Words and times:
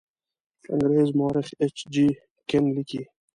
انګریز 0.73 1.09
مورخ 1.19 1.47
ایچ 1.61 1.77
جي 1.93 2.07
کین 2.47 2.65
لیکي. 2.75 3.01